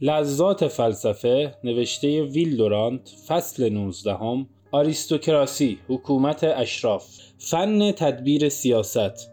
[0.00, 7.06] لذات فلسفه نوشته ویلدورانت فصل 19 آریستوکراسی حکومت اشراف
[7.38, 9.30] فن تدبیر سیاست.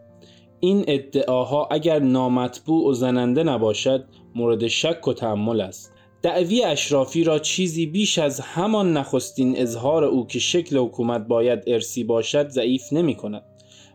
[0.60, 4.06] این ادعاها اگر نامطبوع و زننده نباشد
[4.36, 5.94] مورد شک و تحمل است.
[6.22, 12.04] دعوی اشرافی را چیزی بیش از همان نخستین اظهار او که شکل حکومت باید ارسی
[12.04, 13.44] باشد ضعیف نمی کند.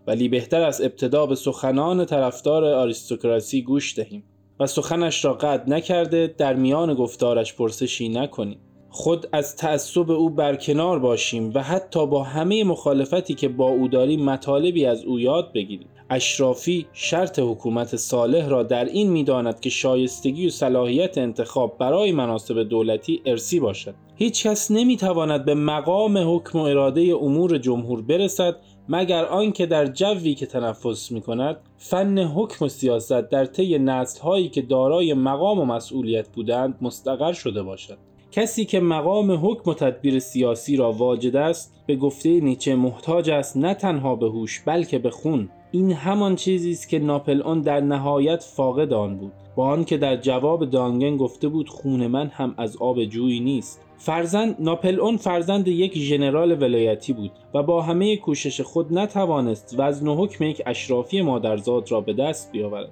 [0.06, 4.24] ولی بهتر از ابتدا به سخنان طرفدار آریستوکراسی گوش دهیم.
[4.60, 8.58] و سخنش را قطع نکرده در میان گفتارش پرسشی نکنیم.
[8.90, 14.24] خود از تعصب او برکنار باشیم و حتی با همه مخالفتی که با او داریم
[14.24, 15.88] مطالبی از او یاد بگیریم.
[16.10, 22.62] اشرافی شرط حکومت صالح را در این می‌داند که شایستگی و صلاحیت انتخاب برای مناسب
[22.62, 23.94] دولتی ارسی باشد.
[24.16, 28.56] هیچ کس نمی‌تواند به مقام حکم و اراده امور جمهور برسد
[28.88, 34.20] مگر آنکه در جوی که تنفس می کند فن حکم و سیاست در طی نسل
[34.20, 37.98] هایی که دارای مقام و مسئولیت بودند مستقر شده باشد.
[38.32, 43.56] کسی که مقام حکم و تدبیر سیاسی را واجد است به گفته نیچه محتاج است
[43.56, 45.48] نه تنها به هوش بلکه به خون.
[45.70, 49.32] این همان چیزی است که ناپل در نهایت فاقد آن بود.
[49.56, 53.87] با آنکه در جواب دانگن گفته بود خون من هم از آب جویی نیست.
[53.98, 60.08] فرزند ناپل اون فرزند یک ژنرال ولایتی بود و با همه کوشش خود نتوانست وزن
[60.08, 62.90] و حکم یک اشرافی مادرزاد را به دست بیاورد.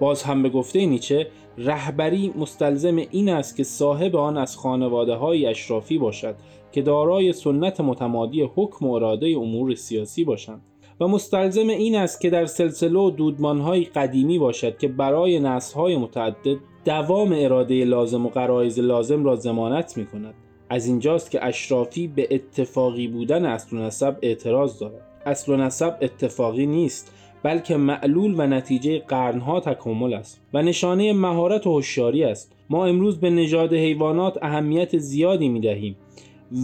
[0.00, 1.26] باز هم به گفته نیچه
[1.58, 6.34] رهبری مستلزم این است که صاحب آن از خانواده های اشرافی باشد
[6.72, 10.62] که دارای سنت متمادی حکم و اراده امور سیاسی باشند.
[11.00, 16.56] و مستلزم این است که در سلسله و دودمانهای قدیمی باشد که برای نسلهای متعدد
[16.86, 20.34] دوام اراده لازم و قرائز لازم را زمانت می کند
[20.70, 25.02] از اینجاست که اشرافی به اتفاقی بودن اصل و نسب اعتراض دارد.
[25.26, 31.66] اصل و نسب اتفاقی نیست بلکه معلول و نتیجه قرنها تکامل است و نشانه مهارت
[31.66, 32.52] و هوشیاری است.
[32.70, 35.96] ما امروز به نژاد حیوانات اهمیت زیادی می دهیم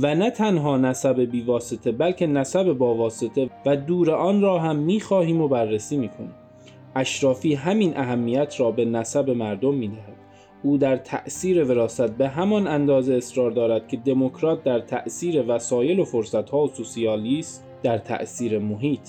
[0.02, 5.00] و نه تنها نسب بیواسطه بلکه نسب با واسطه و دور آن را هم می
[5.00, 6.34] خواهیم و بررسی می کنیم
[6.96, 10.16] اشرافی همین اهمیت را به نسب مردم می دهد.
[10.62, 16.04] او در تأثیر وراست به همان اندازه اصرار دارد که دموکرات در تأثیر وسایل و
[16.04, 19.08] فرصتها و سوسیالیست در تأثیر محیط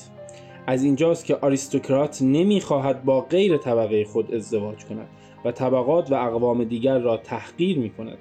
[0.67, 5.07] از اینجاست که آریستوکرات نمی‌خواهد با غیر طبقه خود ازدواج کند
[5.45, 8.17] و طبقات و اقوام دیگر را تحقیر می کند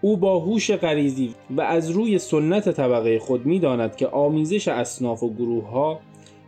[0.00, 5.34] او با هوش غریزی و از روی سنت طبقه خود می‌داند که آمیزش اصناف و
[5.34, 6.00] گروه ها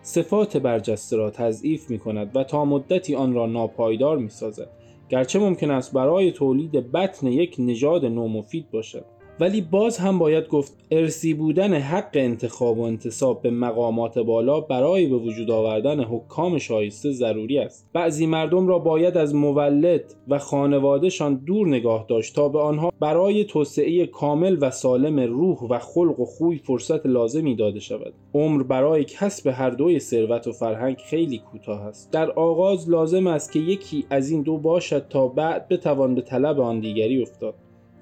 [0.02, 4.68] صفات برجسته را تضعیف می کند و تا مدتی آن را ناپایدار می سازد
[5.08, 9.04] گرچه ممکن است برای تولید بطن یک نژاد نومفید باشد.
[9.42, 15.06] ولی باز هم باید گفت ارسی بودن حق انتخاب و انتصاب به مقامات بالا برای
[15.06, 17.88] به وجود آوردن حکام شایسته ضروری است.
[17.92, 23.44] بعضی مردم را باید از مولد و خانوادهشان دور نگاه داشت تا به آنها برای
[23.44, 28.14] توسعه کامل و سالم روح و خلق و خوی فرصت لازمی داده شود.
[28.34, 32.10] عمر برای کسب هر دوی ثروت و فرهنگ خیلی کوتاه است.
[32.10, 36.60] در آغاز لازم است که یکی از این دو باشد تا بعد بتوان به طلب
[36.60, 37.54] آن دیگری افتاد.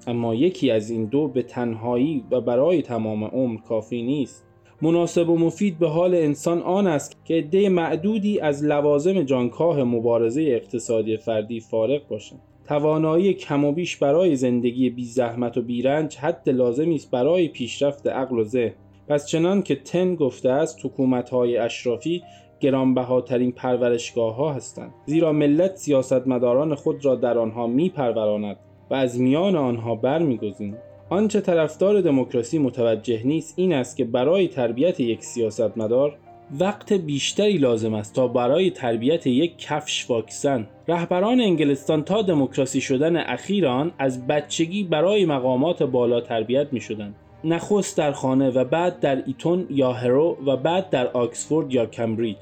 [0.07, 4.45] اما یکی از این دو به تنهایی و برای تمام عمر کافی نیست.
[4.81, 10.41] مناسب و مفید به حال انسان آن است که عده معدودی از لوازم جانکاه مبارزه
[10.41, 12.39] اقتصادی فردی فارغ باشند.
[12.67, 18.07] توانایی کم و بیش برای زندگی بی زحمت و بیرنج حد لازمی است برای پیشرفت
[18.07, 18.73] عقل و ذهن.
[19.07, 22.21] پس چنان که تن گفته است حکومت‌های اشرافی
[22.59, 24.93] گرانبهاترین پرورشگاه ها هستند.
[25.05, 28.57] زیرا ملت سیاستمداران خود را در آنها میپروراند
[28.91, 30.79] و از میان آنها برمیگزینید
[31.09, 36.17] آنچه طرفدار دموکراسی متوجه نیست این است که برای تربیت یک سیاستمدار
[36.59, 40.67] وقت بیشتری لازم است تا برای تربیت یک کفش واکسن.
[40.87, 47.15] رهبران انگلستان تا دموکراسی شدن اخیر آن از بچگی برای مقامات بالا تربیت می شدند
[47.43, 52.37] نخست در خانه و بعد در ایتون یا هرو و بعد در آکسفورد یا کمبریج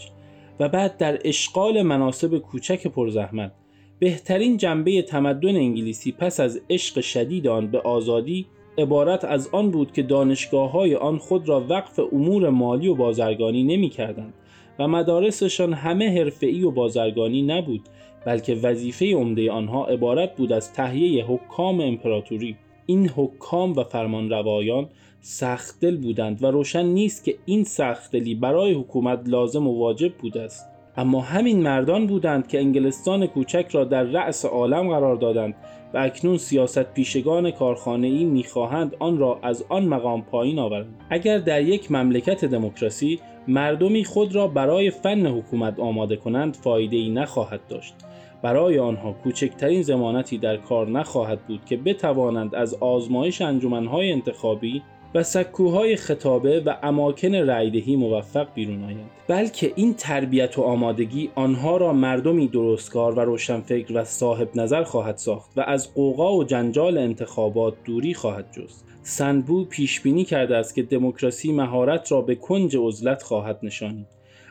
[0.59, 3.51] و بعد در اشغال مناسب کوچک پرزحمت.
[3.99, 8.45] بهترین جنبه تمدن انگلیسی پس از عشق شدید آن به آزادی
[8.77, 13.63] عبارت از آن بود که دانشگاه های آن خود را وقف امور مالی و بازرگانی
[13.63, 14.33] نمی کردند
[14.79, 17.81] و مدارسشان همه حرفه‌ای و بازرگانی نبود
[18.25, 22.55] بلکه وظیفه عمده آنها عبارت بود از تهیه حکام امپراتوری.
[22.85, 24.89] این حکام و فرمانروایان
[25.21, 30.13] سخت دل بودند و روشن نیست که این سخت دلی برای حکومت لازم و واجب
[30.13, 30.78] بوده است.
[30.99, 35.55] اما همین مردان بودند که انگلستان کوچک را در رأس عالم قرار دادند
[35.93, 37.53] و اکنون سیاست پیشگان
[37.87, 40.95] ای می‌خواهند آن را از آن مقام پایین آورند.
[41.09, 47.09] اگر در یک مملکت دموکراسی مردمی خود را برای فن حکومت آماده کنند فایده ای
[47.09, 47.95] نخواهد داشت.
[48.41, 54.81] برای آنها کوچکترین زمانتی در کار نخواهد بود که بتوانند از آزمایش انجمنهای انتخابی
[55.15, 59.09] و سکوهای خطابه و اماکن رایدهی موفق بیرون آیند.
[59.27, 65.17] بلکه این تربیت و آمادگی آنها را مردمی درستکار و روشنفکر و صاحب نظر خواهد
[65.17, 68.85] ساخت و از قوقا و جنجال انتخابات دوری خواهد جست.
[69.01, 74.07] سنبو پیش بینی کرده است که دموکراسی مهارت را به کنج عزلت خواهد نشانید.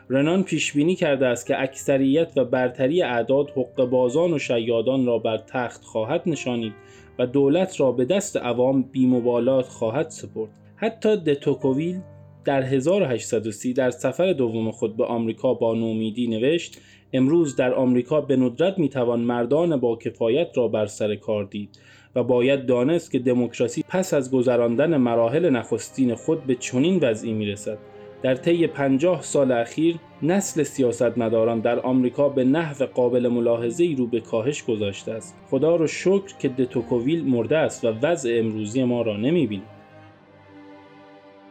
[0.09, 5.19] رنان پیش بینی کرده است که اکثریت و برتری اعداد حق بازان و شیادان را
[5.19, 6.73] بر تخت خواهد نشانید
[7.19, 10.49] و دولت را به دست عوام بیمبالات خواهد سپرد.
[10.75, 12.01] حتی دتوکوویل
[12.45, 16.77] در 1830 در سفر دوم خود به آمریکا با نومیدی نوشت
[17.13, 21.79] امروز در آمریکا به ندرت می‌توان مردان با کفایت را بر سر کار دید
[22.15, 27.77] و باید دانست که دموکراسی پس از گذراندن مراحل نخستین خود به چنین وضعی می‌رسد.
[28.21, 34.19] در طی پنجاه سال اخیر نسل سیاستمداران در آمریکا به نحو قابل ملاحظه رو به
[34.19, 35.37] کاهش گذاشته است.
[35.49, 39.79] خدا رو شکر که دتوکوویل مرده است و وضع امروزی ما را نمی‌بیند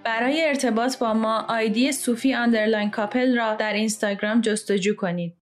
[0.05, 5.38] برای ارتباط با ما آیدی صوفی underline کاپل را در اینستاگرام جستجو کنید.